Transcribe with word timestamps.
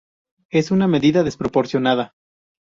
Es 0.49 0.71
una 0.71 0.87
medida 0.87 1.21
desproporcionada. 1.21 2.15